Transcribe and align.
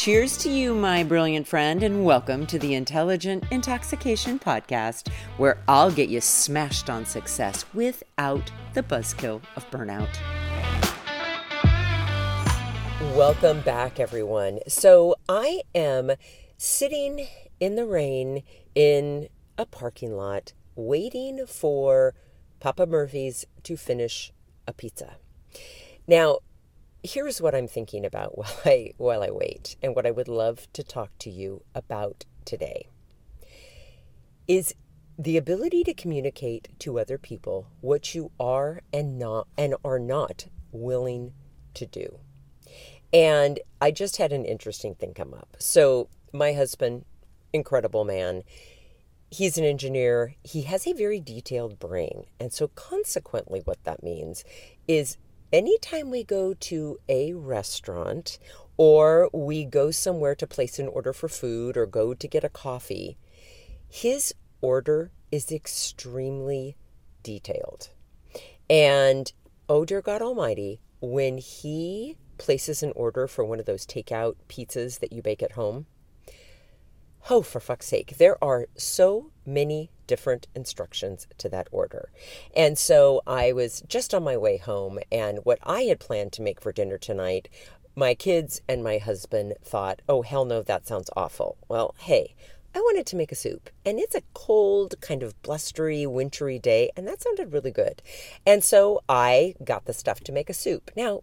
Cheers 0.00 0.38
to 0.38 0.48
you, 0.48 0.74
my 0.74 1.04
brilliant 1.04 1.46
friend, 1.46 1.82
and 1.82 2.06
welcome 2.06 2.46
to 2.46 2.58
the 2.58 2.72
Intelligent 2.72 3.44
Intoxication 3.50 4.38
Podcast, 4.38 5.12
where 5.36 5.58
I'll 5.68 5.90
get 5.90 6.08
you 6.08 6.22
smashed 6.22 6.88
on 6.88 7.04
success 7.04 7.66
without 7.74 8.50
the 8.72 8.82
buzzkill 8.82 9.42
of 9.56 9.70
burnout. 9.70 10.08
Welcome 13.14 13.60
back, 13.60 14.00
everyone. 14.00 14.60
So, 14.66 15.16
I 15.28 15.64
am 15.74 16.12
sitting 16.56 17.26
in 17.60 17.74
the 17.74 17.84
rain 17.84 18.42
in 18.74 19.28
a 19.58 19.66
parking 19.66 20.16
lot 20.16 20.54
waiting 20.76 21.44
for 21.46 22.14
Papa 22.58 22.86
Murphy's 22.86 23.44
to 23.64 23.76
finish 23.76 24.32
a 24.66 24.72
pizza. 24.72 25.16
Now, 26.06 26.38
here's 27.02 27.40
what 27.40 27.54
I'm 27.54 27.68
thinking 27.68 28.04
about 28.04 28.36
while 28.38 28.60
I 28.64 28.92
while 28.96 29.22
I 29.22 29.30
wait 29.30 29.76
and 29.82 29.94
what 29.94 30.06
I 30.06 30.10
would 30.10 30.28
love 30.28 30.66
to 30.74 30.82
talk 30.82 31.10
to 31.20 31.30
you 31.30 31.62
about 31.74 32.24
today 32.44 32.88
is 34.48 34.74
the 35.18 35.36
ability 35.36 35.84
to 35.84 35.94
communicate 35.94 36.68
to 36.78 36.98
other 36.98 37.18
people 37.18 37.68
what 37.80 38.14
you 38.14 38.30
are 38.40 38.80
and 38.92 39.18
not 39.18 39.46
and 39.56 39.74
are 39.84 39.98
not 39.98 40.46
willing 40.72 41.32
to 41.74 41.86
do. 41.86 42.18
And 43.12 43.60
I 43.80 43.90
just 43.90 44.16
had 44.16 44.32
an 44.32 44.44
interesting 44.44 44.94
thing 44.94 45.14
come 45.14 45.34
up. 45.34 45.56
So, 45.58 46.08
my 46.32 46.52
husband, 46.52 47.04
incredible 47.52 48.04
man, 48.04 48.44
he's 49.30 49.58
an 49.58 49.64
engineer. 49.64 50.36
He 50.42 50.62
has 50.62 50.86
a 50.86 50.92
very 50.92 51.20
detailed 51.20 51.78
brain. 51.78 52.24
And 52.38 52.52
so, 52.52 52.68
consequently, 52.68 53.60
what 53.64 53.82
that 53.84 54.02
means 54.02 54.44
is 54.86 55.18
anytime 55.52 56.10
we 56.10 56.24
go 56.24 56.54
to 56.54 56.98
a 57.08 57.32
restaurant 57.32 58.38
or 58.76 59.28
we 59.32 59.64
go 59.64 59.90
somewhere 59.90 60.34
to 60.34 60.46
place 60.46 60.78
an 60.78 60.88
order 60.88 61.12
for 61.12 61.28
food 61.28 61.76
or 61.76 61.86
go 61.86 62.14
to 62.14 62.28
get 62.28 62.44
a 62.44 62.48
coffee, 62.48 63.18
his 63.88 64.34
order 64.60 65.10
is 65.30 65.52
extremely 65.52 66.76
detailed. 67.22 67.90
And 68.68 69.32
oh, 69.68 69.84
dear 69.84 70.00
God 70.00 70.22
Almighty, 70.22 70.80
when 71.00 71.38
he 71.38 72.16
places 72.38 72.82
an 72.82 72.92
order 72.96 73.26
for 73.26 73.44
one 73.44 73.60
of 73.60 73.66
those 73.66 73.86
takeout 73.86 74.36
pizzas 74.48 75.00
that 75.00 75.12
you 75.12 75.22
bake 75.22 75.42
at 75.42 75.52
home, 75.52 75.86
oh, 77.28 77.42
for 77.42 77.60
fuck's 77.60 77.86
sake, 77.86 78.16
there 78.18 78.42
are 78.42 78.66
so 78.76 79.30
many 79.44 79.90
different 80.10 80.48
instructions 80.56 81.28
to 81.38 81.48
that 81.48 81.68
order. 81.70 82.10
And 82.56 82.76
so 82.76 83.22
I 83.28 83.52
was 83.52 83.84
just 83.86 84.12
on 84.12 84.24
my 84.24 84.36
way 84.36 84.56
home, 84.56 84.98
and 85.12 85.38
what 85.44 85.60
I 85.62 85.82
had 85.82 86.00
planned 86.00 86.32
to 86.32 86.42
make 86.42 86.60
for 86.60 86.72
dinner 86.72 86.98
tonight, 86.98 87.48
my 87.94 88.14
kids 88.14 88.60
and 88.68 88.82
my 88.82 88.98
husband 88.98 89.54
thought, 89.62 90.02
oh, 90.08 90.22
hell 90.22 90.44
no, 90.44 90.62
that 90.62 90.88
sounds 90.88 91.10
awful. 91.14 91.58
Well, 91.68 91.94
hey, 91.98 92.34
I 92.74 92.80
wanted 92.80 93.06
to 93.06 93.16
make 93.16 93.30
a 93.30 93.36
soup, 93.36 93.70
and 93.86 94.00
it's 94.00 94.16
a 94.16 94.22
cold, 94.34 95.00
kind 95.00 95.22
of 95.22 95.40
blustery, 95.42 96.06
wintry 96.06 96.58
day, 96.58 96.90
and 96.96 97.06
that 97.06 97.22
sounded 97.22 97.52
really 97.52 97.70
good. 97.70 98.02
And 98.44 98.64
so 98.64 99.04
I 99.08 99.54
got 99.62 99.84
the 99.84 99.92
stuff 99.92 100.18
to 100.24 100.32
make 100.32 100.50
a 100.50 100.54
soup. 100.54 100.90
Now, 100.96 101.22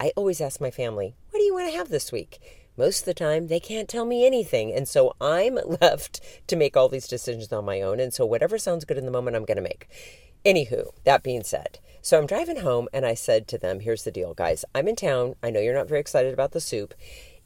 I 0.00 0.12
always 0.16 0.40
ask 0.40 0.58
my 0.58 0.70
family, 0.70 1.14
what 1.28 1.38
do 1.38 1.44
you 1.44 1.52
want 1.52 1.70
to 1.70 1.76
have 1.76 1.90
this 1.90 2.10
week? 2.10 2.40
Most 2.76 3.00
of 3.00 3.04
the 3.04 3.14
time 3.14 3.46
they 3.46 3.60
can't 3.60 3.88
tell 3.88 4.04
me 4.04 4.26
anything. 4.26 4.72
And 4.72 4.88
so 4.88 5.14
I'm 5.20 5.58
left 5.80 6.20
to 6.46 6.56
make 6.56 6.76
all 6.76 6.88
these 6.88 7.08
decisions 7.08 7.52
on 7.52 7.64
my 7.64 7.80
own. 7.80 8.00
And 8.00 8.12
so 8.12 8.24
whatever 8.24 8.58
sounds 8.58 8.84
good 8.84 8.98
in 8.98 9.04
the 9.04 9.10
moment, 9.10 9.36
I'm 9.36 9.44
going 9.44 9.56
to 9.56 9.62
make. 9.62 9.88
Anywho, 10.44 10.90
that 11.04 11.22
being 11.22 11.44
said, 11.44 11.78
so 12.00 12.18
I'm 12.18 12.26
driving 12.26 12.60
home 12.60 12.88
and 12.92 13.06
I 13.06 13.14
said 13.14 13.46
to 13.48 13.58
them, 13.58 13.80
here's 13.80 14.02
the 14.02 14.10
deal, 14.10 14.34
guys. 14.34 14.64
I'm 14.74 14.88
in 14.88 14.96
town. 14.96 15.34
I 15.42 15.50
know 15.50 15.60
you're 15.60 15.74
not 15.74 15.88
very 15.88 16.00
excited 16.00 16.32
about 16.32 16.50
the 16.50 16.60
soup. 16.60 16.94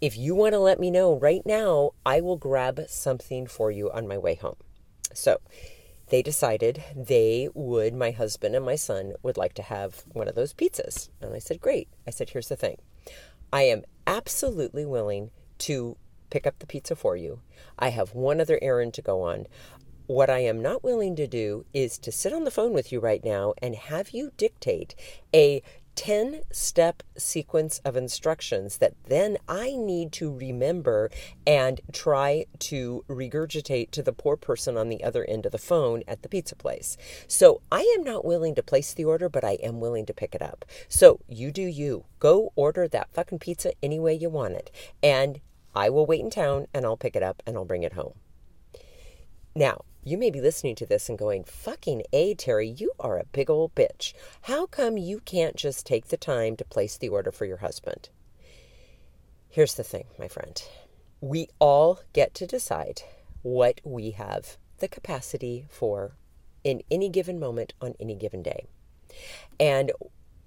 If 0.00 0.16
you 0.16 0.34
want 0.34 0.54
to 0.54 0.58
let 0.58 0.80
me 0.80 0.90
know 0.90 1.18
right 1.18 1.42
now, 1.44 1.90
I 2.06 2.20
will 2.20 2.36
grab 2.36 2.80
something 2.88 3.46
for 3.46 3.70
you 3.70 3.90
on 3.90 4.08
my 4.08 4.16
way 4.16 4.34
home. 4.34 4.56
So 5.12 5.40
they 6.08 6.22
decided 6.22 6.82
they 6.94 7.48
would, 7.54 7.94
my 7.94 8.12
husband 8.12 8.54
and 8.54 8.64
my 8.64 8.76
son 8.76 9.14
would 9.22 9.36
like 9.36 9.54
to 9.54 9.62
have 9.62 10.04
one 10.12 10.28
of 10.28 10.34
those 10.34 10.54
pizzas. 10.54 11.10
And 11.20 11.34
I 11.34 11.38
said, 11.38 11.60
great. 11.60 11.88
I 12.06 12.10
said, 12.10 12.30
here's 12.30 12.48
the 12.48 12.56
thing 12.56 12.78
I 13.52 13.62
am 13.62 13.84
absolutely 14.06 14.84
willing 14.84 15.30
to 15.58 15.96
pick 16.30 16.46
up 16.46 16.58
the 16.58 16.66
pizza 16.66 16.96
for 16.96 17.16
you. 17.16 17.40
I 17.78 17.90
have 17.90 18.14
one 18.14 18.40
other 18.40 18.58
errand 18.62 18.94
to 18.94 19.02
go 19.02 19.22
on. 19.22 19.46
What 20.06 20.30
I 20.30 20.38
am 20.40 20.62
not 20.62 20.84
willing 20.84 21.16
to 21.16 21.26
do 21.26 21.64
is 21.74 21.98
to 21.98 22.12
sit 22.12 22.32
on 22.32 22.44
the 22.44 22.50
phone 22.50 22.72
with 22.72 22.92
you 22.92 23.00
right 23.00 23.24
now 23.24 23.54
and 23.60 23.74
have 23.74 24.10
you 24.10 24.32
dictate 24.36 24.94
a 25.34 25.62
10 25.96 26.42
step 26.52 27.02
sequence 27.16 27.80
of 27.84 27.96
instructions 27.96 28.78
that 28.78 28.94
then 29.06 29.38
I 29.48 29.74
need 29.76 30.12
to 30.12 30.32
remember 30.32 31.10
and 31.46 31.80
try 31.92 32.46
to 32.60 33.04
regurgitate 33.08 33.90
to 33.92 34.02
the 34.02 34.12
poor 34.12 34.36
person 34.36 34.76
on 34.76 34.88
the 34.88 35.02
other 35.02 35.24
end 35.24 35.46
of 35.46 35.52
the 35.52 35.58
phone 35.58 36.02
at 36.06 36.22
the 36.22 36.28
pizza 36.28 36.54
place. 36.54 36.96
So 37.26 37.62
I 37.72 37.80
am 37.98 38.04
not 38.04 38.24
willing 38.24 38.54
to 38.54 38.62
place 38.62 38.94
the 38.94 39.04
order, 39.04 39.28
but 39.28 39.44
I 39.44 39.54
am 39.62 39.80
willing 39.80 40.06
to 40.06 40.14
pick 40.14 40.34
it 40.34 40.42
up. 40.42 40.64
So 40.88 41.20
you 41.28 41.50
do 41.50 41.62
you. 41.62 42.04
Go 42.20 42.52
order 42.54 42.86
that 42.88 43.12
fucking 43.12 43.40
pizza 43.40 43.72
any 43.82 43.98
way 43.98 44.14
you 44.14 44.30
want 44.30 44.54
it. 44.54 44.70
And 45.02 45.40
I 45.74 45.90
will 45.90 46.06
wait 46.06 46.20
in 46.20 46.30
town 46.30 46.66
and 46.72 46.84
I'll 46.84 46.96
pick 46.96 47.16
it 47.16 47.22
up 47.22 47.42
and 47.46 47.56
I'll 47.56 47.64
bring 47.64 47.82
it 47.82 47.94
home. 47.94 48.14
Now, 49.56 49.86
you 50.04 50.18
may 50.18 50.30
be 50.30 50.42
listening 50.42 50.74
to 50.74 50.86
this 50.86 51.08
and 51.08 51.16
going, 51.16 51.42
fucking 51.44 52.02
A, 52.12 52.34
Terri, 52.34 52.78
you 52.78 52.92
are 53.00 53.16
a 53.18 53.24
big 53.24 53.48
old 53.48 53.74
bitch. 53.74 54.12
How 54.42 54.66
come 54.66 54.98
you 54.98 55.20
can't 55.20 55.56
just 55.56 55.86
take 55.86 56.08
the 56.08 56.18
time 56.18 56.56
to 56.56 56.64
place 56.66 56.98
the 56.98 57.08
order 57.08 57.32
for 57.32 57.46
your 57.46 57.56
husband? 57.56 58.10
Here's 59.48 59.74
the 59.74 59.82
thing, 59.82 60.04
my 60.18 60.28
friend. 60.28 60.62
We 61.22 61.48
all 61.58 62.00
get 62.12 62.34
to 62.34 62.46
decide 62.46 63.00
what 63.40 63.80
we 63.82 64.10
have 64.10 64.58
the 64.76 64.88
capacity 64.88 65.64
for 65.70 66.12
in 66.62 66.82
any 66.90 67.08
given 67.08 67.40
moment 67.40 67.72
on 67.80 67.94
any 67.98 68.14
given 68.14 68.42
day. 68.42 68.66
And 69.58 69.90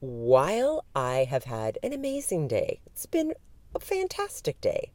while 0.01 0.85
I 0.95 1.23
have 1.23 1.45
had 1.45 1.79
an 1.81 1.93
amazing 1.93 2.47
day, 2.47 2.79
it's 2.85 3.07
been 3.07 3.33
a 3.73 3.79
fantastic 3.79 4.61
day. 4.61 4.91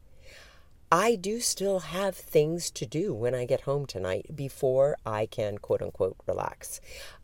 I 0.91 1.15
do 1.15 1.39
still 1.39 1.79
have 1.79 2.15
things 2.15 2.69
to 2.71 2.85
do 2.85 3.13
when 3.13 3.33
I 3.33 3.45
get 3.45 3.61
home 3.61 3.87
tonight 3.87 4.27
before 4.35 4.97
I 5.05 5.25
can 5.25 5.57
quote 5.57 5.81
unquote 5.81 6.15
relax. 6.27 6.79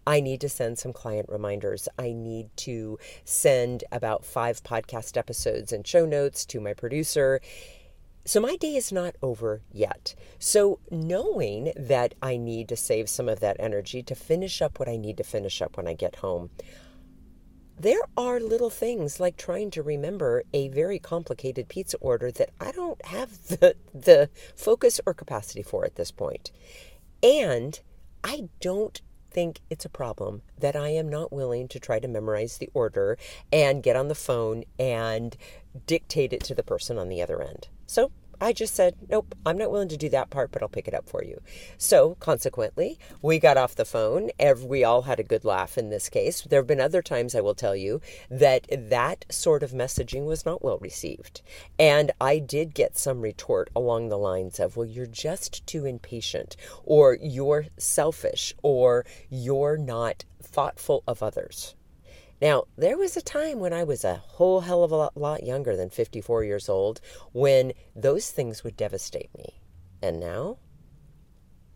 I 0.05 0.19
need 0.19 0.41
to 0.41 0.49
send 0.49 0.79
some 0.79 0.93
client 0.93 1.27
reminders. 1.29 1.87
I 1.97 2.11
need 2.11 2.49
to 2.57 2.97
send 3.23 3.83
about 3.91 4.25
five 4.25 4.63
podcast 4.63 5.15
episodes 5.15 5.71
and 5.71 5.85
show 5.85 6.07
notes 6.07 6.43
to 6.47 6.59
my 6.59 6.73
producer. 6.73 7.39
So 8.25 8.39
my 8.39 8.55
day 8.55 8.75
is 8.75 8.91
not 8.91 9.15
over 9.21 9.61
yet. 9.71 10.15
So 10.39 10.79
knowing 10.89 11.71
that 11.75 12.15
I 12.21 12.37
need 12.37 12.67
to 12.69 12.75
save 12.75 13.09
some 13.09 13.29
of 13.29 13.41
that 13.41 13.57
energy 13.59 14.01
to 14.03 14.15
finish 14.15 14.61
up 14.61 14.79
what 14.79 14.89
I 14.89 14.97
need 14.97 15.17
to 15.17 15.23
finish 15.23 15.61
up 15.61 15.77
when 15.77 15.87
I 15.87 15.93
get 15.93 16.17
home, 16.17 16.49
there 17.81 18.01
are 18.15 18.39
little 18.39 18.69
things 18.69 19.19
like 19.19 19.37
trying 19.37 19.71
to 19.71 19.81
remember 19.81 20.43
a 20.53 20.67
very 20.67 20.99
complicated 20.99 21.67
pizza 21.67 21.97
order 21.97 22.31
that 22.31 22.51
I 22.59 22.71
don't 22.71 23.03
have 23.05 23.47
the, 23.47 23.75
the 23.93 24.29
focus 24.55 25.01
or 25.05 25.13
capacity 25.15 25.63
for 25.63 25.83
at 25.83 25.95
this 25.95 26.11
point. 26.11 26.51
And 27.23 27.79
I 28.23 28.49
don't 28.59 29.01
think 29.31 29.61
it's 29.69 29.85
a 29.85 29.89
problem 29.89 30.43
that 30.59 30.75
I 30.75 30.89
am 30.89 31.09
not 31.09 31.33
willing 31.33 31.67
to 31.69 31.79
try 31.79 31.99
to 31.99 32.07
memorize 32.07 32.57
the 32.57 32.69
order 32.73 33.17
and 33.51 33.81
get 33.81 33.95
on 33.95 34.09
the 34.09 34.15
phone 34.15 34.63
and 34.77 35.35
dictate 35.87 36.33
it 36.33 36.43
to 36.43 36.53
the 36.53 36.63
person 36.63 36.99
on 36.99 37.09
the 37.09 37.21
other 37.21 37.41
end. 37.41 37.69
So 37.87 38.11
I 38.41 38.53
just 38.53 38.73
said, 38.73 38.95
nope, 39.07 39.35
I'm 39.45 39.57
not 39.57 39.71
willing 39.71 39.89
to 39.89 39.97
do 39.97 40.09
that 40.09 40.31
part, 40.31 40.51
but 40.51 40.63
I'll 40.63 40.67
pick 40.67 40.87
it 40.87 40.95
up 40.95 41.07
for 41.07 41.23
you. 41.23 41.39
So, 41.77 42.15
consequently, 42.19 42.97
we 43.21 43.37
got 43.37 43.55
off 43.55 43.75
the 43.75 43.85
phone. 43.85 44.31
We 44.63 44.83
all 44.83 45.03
had 45.03 45.19
a 45.19 45.23
good 45.23 45.45
laugh 45.45 45.77
in 45.77 45.91
this 45.91 46.09
case. 46.09 46.41
There 46.41 46.59
have 46.59 46.65
been 46.65 46.81
other 46.81 47.03
times, 47.03 47.35
I 47.35 47.41
will 47.41 47.53
tell 47.53 47.75
you, 47.75 48.01
that 48.31 48.65
that 48.71 49.25
sort 49.29 49.61
of 49.61 49.71
messaging 49.71 50.25
was 50.25 50.43
not 50.43 50.63
well 50.63 50.79
received. 50.79 51.41
And 51.77 52.11
I 52.19 52.39
did 52.39 52.73
get 52.73 52.97
some 52.97 53.21
retort 53.21 53.69
along 53.75 54.09
the 54.09 54.17
lines 54.17 54.59
of, 54.59 54.75
well, 54.75 54.87
you're 54.87 55.05
just 55.05 55.65
too 55.67 55.85
impatient, 55.85 56.55
or 56.83 57.19
you're 57.21 57.67
selfish, 57.77 58.55
or 58.63 59.05
you're 59.29 59.77
not 59.77 60.25
thoughtful 60.41 61.03
of 61.07 61.21
others. 61.21 61.75
Now, 62.41 62.63
there 62.75 62.97
was 62.97 63.15
a 63.15 63.21
time 63.21 63.59
when 63.59 63.71
I 63.71 63.83
was 63.83 64.03
a 64.03 64.15
whole 64.15 64.61
hell 64.61 64.83
of 64.83 64.91
a 64.91 65.11
lot, 65.15 65.43
younger 65.43 65.75
than 65.75 65.89
54 65.91 66.43
years 66.43 66.67
old 66.69 66.99
when 67.33 67.73
those 67.95 68.31
things 68.31 68.63
would 68.63 68.75
devastate 68.75 69.29
me. 69.37 69.61
And 70.01 70.19
now? 70.19 70.57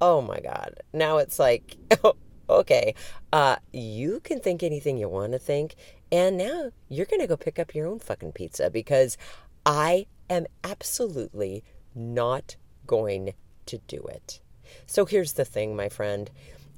Oh 0.02 0.22
my 0.22 0.40
God. 0.40 0.80
Now 0.92 1.18
it's 1.18 1.38
like, 1.38 1.78
okay, 2.50 2.96
uh, 3.32 3.58
you 3.72 4.20
can 4.22 4.40
think 4.40 4.64
anything 4.64 4.98
you 4.98 5.08
want 5.08 5.34
to 5.34 5.40
think. 5.40 5.76
And 6.12 6.38
now 6.38 6.72
you're 6.90 7.06
going 7.06 7.22
to 7.22 7.28
go 7.28 7.38
pick 7.38 7.60
up 7.60 7.76
your 7.76 7.88
own 7.88 8.00
fucking 8.00 8.32
pizza 8.32 8.72
because 8.72 9.18
I 9.66 10.08
am 10.30 10.48
absolutely 10.64 11.64
not 11.94 12.56
going 12.88 13.34
to 13.68 13.78
do 13.88 14.04
it. 14.10 14.42
So 14.88 15.06
here's 15.06 15.34
the 15.34 15.46
thing, 15.46 15.76
my 15.76 15.90
friend 15.90 16.32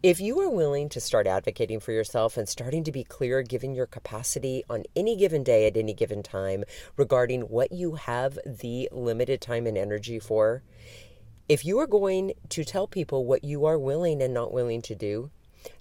If 0.07 0.21
you 0.21 0.39
are 0.39 0.49
willing 0.49 0.87
to 0.91 1.01
start 1.01 1.27
advocating 1.27 1.81
for 1.81 1.91
yourself 1.91 2.37
and 2.37 2.47
starting 2.47 2.85
to 2.85 2.93
be 2.93 3.03
clear, 3.03 3.41
given 3.41 3.75
your 3.75 3.87
capacity 3.87 4.63
on 4.69 4.85
any 4.95 5.17
given 5.17 5.43
day 5.43 5.67
at 5.67 5.75
any 5.75 5.93
given 5.93 6.23
time 6.23 6.63
regarding 6.95 7.41
what 7.41 7.73
you 7.73 7.95
have 7.95 8.39
the 8.45 8.87
limited 8.93 9.41
time 9.41 9.67
and 9.67 9.77
energy 9.77 10.17
for, 10.17 10.63
if 11.49 11.65
you 11.65 11.77
are 11.79 11.87
going 11.87 12.31
to 12.47 12.63
tell 12.63 12.87
people 12.87 13.25
what 13.25 13.43
you 13.43 13.65
are 13.65 13.77
willing 13.77 14.21
and 14.21 14.33
not 14.33 14.53
willing 14.53 14.81
to 14.83 14.95
do, 14.95 15.29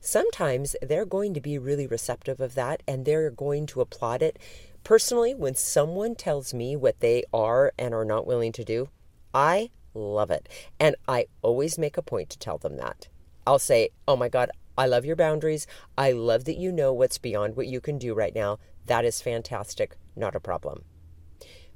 sometimes 0.01 0.75
they're 0.83 1.07
going 1.07 1.33
to 1.33 1.41
be 1.41 1.57
really 1.57 1.87
receptive 1.87 2.41
of 2.41 2.57
that 2.57 2.83
and 2.89 3.05
they're 3.05 3.31
going 3.31 3.65
to 3.67 3.81
applaud 3.81 4.23
it. 4.23 4.41
Personally, 4.83 5.37
when 5.37 5.55
someone 5.55 6.17
tells 6.17 6.53
me 6.53 6.75
what 6.75 6.99
they 6.99 7.23
are 7.33 7.73
and 7.79 7.95
are 7.95 8.05
not 8.05 8.27
willing 8.27 8.51
to 8.51 8.65
do, 8.65 8.89
I 9.33 9.71
love 9.95 10.33
it. 10.33 10.49
And 10.81 10.97
I 11.07 11.27
always 11.43 11.79
make 11.79 11.97
a 11.97 12.03
point 12.03 12.29
to 12.31 12.39
tell 12.41 12.59
them 12.59 12.77
that. 12.79 13.07
I'll 13.47 13.59
say, 13.59 13.91
Oh 14.09 14.17
my 14.17 14.29
God, 14.29 14.51
I 14.77 14.87
love 14.87 15.05
your 15.05 15.17
boundaries. 15.17 15.67
I 15.97 16.13
love 16.13 16.45
that 16.45 16.59
you 16.59 16.73
know 16.73 16.93
what's 16.93 17.19
beyond 17.19 17.57
what 17.57 17.67
you 17.67 17.81
can 17.81 17.97
do 17.97 18.13
right 18.13 18.35
now. 18.35 18.59
That 18.87 19.05
is 19.05 19.23
fantastic. 19.23 19.97
Not 20.15 20.35
a 20.35 20.41
problem. 20.41 20.85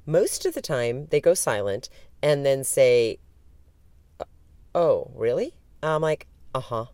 Most 0.05 0.45
of 0.45 0.55
the 0.55 0.61
time, 0.61 1.07
they 1.11 1.21
go 1.21 1.35
silent 1.35 1.89
and 2.23 2.45
then 2.45 2.65
say, 2.65 3.19
Oh, 4.75 5.11
really? 5.15 5.55
I'm 5.83 6.03
like, 6.03 6.27
Uh 6.55 6.61
huh. 6.61 6.87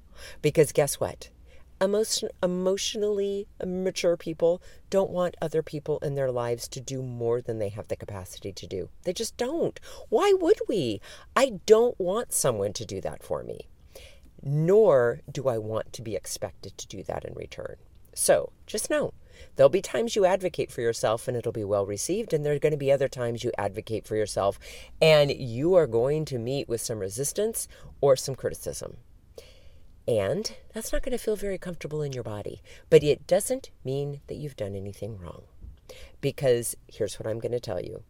Because 0.43 0.73
guess 0.73 1.01
what? 1.01 1.31
Emotion, 1.79 2.31
emotionally 2.43 3.47
mature 3.63 4.17
people 4.17 4.63
don't 4.89 5.11
want 5.11 5.37
other 5.43 5.63
people 5.63 5.99
in 5.99 6.15
their 6.15 6.31
lives 6.33 6.69
to 6.69 6.81
do 6.81 7.03
more 7.03 7.43
than 7.43 7.59
they 7.59 7.69
have 7.69 7.89
the 7.89 7.97
capacity 7.97 8.51
to 8.51 8.67
do. 8.67 8.89
They 9.03 9.13
just 9.13 9.37
don't. 9.37 9.79
Why 10.09 10.33
would 10.39 10.59
we? 10.69 11.03
I 11.35 11.61
don't 11.67 11.99
want 12.01 12.33
someone 12.33 12.73
to 12.75 12.87
do 12.87 13.03
that 13.03 13.23
for 13.23 13.43
me 13.43 13.69
nor 14.49 15.23
do 15.31 15.49
I 15.49 15.59
want 15.59 15.93
to 15.95 16.03
be 16.03 16.15
expected 16.15 16.79
to 16.79 16.87
do 16.87 17.03
that 17.03 17.25
in 17.25 17.35
return. 17.35 17.75
So 18.15 18.53
just 18.65 18.89
know 18.89 19.13
there'll 19.57 19.69
be 19.69 19.83
times 19.83 20.15
you 20.15 20.25
advocate 20.25 20.71
for 20.71 20.83
yourself 20.83 21.27
and 21.27 21.37
it'll 21.37 21.51
be 21.51 21.65
well 21.65 21.85
received, 21.85 22.33
and 22.33 22.45
there 22.45 22.55
are 22.55 22.61
going 22.61 22.73
to 22.73 22.79
be 22.79 22.93
other 22.93 23.09
times 23.09 23.43
you 23.43 23.51
advocate 23.59 24.07
for 24.07 24.15
yourself 24.15 24.61
and 25.03 25.33
you 25.33 25.75
are 25.75 25.89
going 25.89 26.25
to 26.27 26.39
meet 26.39 26.69
with 26.69 26.81
some 26.81 27.01
resistance 27.01 27.67
or 28.01 28.15
some 28.15 28.37
criticism. 28.37 28.99
And 30.07 30.55
that's 30.73 30.93
not 30.93 31.03
going 31.03 31.19
to 31.19 31.23
feel 31.23 31.35
very 31.35 31.59
comfortable 31.59 32.01
in 32.01 32.13
your 32.13 32.23
body, 32.23 32.63
but 32.89 33.03
it 33.03 33.27
doesn't 33.27 33.71
mean 33.85 34.21
that 34.29 34.37
you've 34.37 34.57
done 34.57 34.77
anything 34.77 35.19
wrong. 35.19 35.43
Because 36.21 36.77
here's 36.87 37.19
what 37.19 37.27
I'm 37.27 37.41
going 37.41 37.51
to 37.51 37.61
tell 37.61 37.81
you 37.81 38.05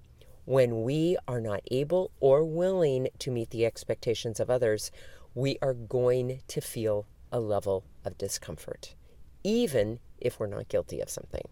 when 0.47 0.83
we 0.83 1.17
are 1.27 1.41
not 1.41 1.61
able 1.71 2.13
or 2.21 2.45
willing 2.45 3.09
to 3.19 3.31
meet 3.33 3.51
the 3.51 3.67
expectations 3.67 4.39
of 4.39 4.49
others, 4.49 4.93
we 5.37 5.59
are 5.61 5.75
going 5.75 6.41
to 6.49 6.63
feel 6.63 7.07
a 7.31 7.39
level 7.39 7.85
of 8.07 8.17
discomfort, 8.17 8.95
even 9.45 9.99
if 10.19 10.41
we're 10.41 10.47
not 10.47 10.67
guilty 10.67 10.99
of 10.99 11.11
something. 11.11 11.47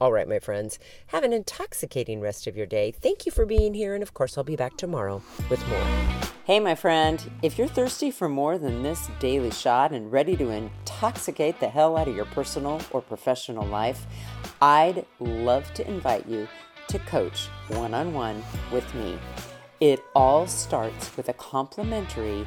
All 0.00 0.10
right, 0.10 0.26
my 0.26 0.38
friends, 0.38 0.78
have 1.08 1.22
an 1.22 1.34
intoxicating 1.34 2.22
rest 2.22 2.46
of 2.46 2.56
your 2.56 2.64
day. 2.64 2.90
Thank 2.90 3.26
you 3.26 3.32
for 3.32 3.44
being 3.44 3.74
here, 3.74 3.92
and 3.92 4.02
of 4.02 4.14
course, 4.14 4.38
I'll 4.38 4.44
be 4.44 4.56
back 4.56 4.78
tomorrow 4.78 5.20
with 5.50 5.60
more. 5.68 5.84
Hey, 6.46 6.60
my 6.60 6.74
friend, 6.74 7.30
if 7.42 7.58
you're 7.58 7.68
thirsty 7.68 8.10
for 8.10 8.26
more 8.26 8.56
than 8.56 8.82
this 8.82 9.10
daily 9.18 9.50
shot 9.50 9.92
and 9.92 10.10
ready 10.10 10.34
to 10.38 10.48
intoxicate 10.48 11.60
the 11.60 11.68
hell 11.68 11.98
out 11.98 12.08
of 12.08 12.16
your 12.16 12.24
personal 12.24 12.80
or 12.90 13.02
professional 13.02 13.66
life, 13.66 14.06
I'd 14.62 15.04
love 15.18 15.74
to 15.74 15.86
invite 15.86 16.26
you 16.26 16.48
to 16.88 16.98
coach 17.00 17.48
one 17.68 17.92
on 17.92 18.14
one 18.14 18.42
with 18.72 18.94
me. 18.94 19.18
It 19.78 20.02
all 20.14 20.46
starts 20.46 21.14
with 21.18 21.28
a 21.28 21.34
complimentary 21.34 22.46